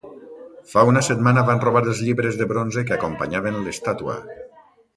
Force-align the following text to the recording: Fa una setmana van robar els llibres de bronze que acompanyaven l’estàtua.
Fa 0.71 0.85
una 0.91 1.03
setmana 1.07 1.43
van 1.49 1.61
robar 1.65 1.83
els 1.85 2.01
llibres 2.07 2.39
de 2.39 2.47
bronze 2.53 2.85
que 2.89 2.97
acompanyaven 2.99 3.61
l’estàtua. 3.67 4.21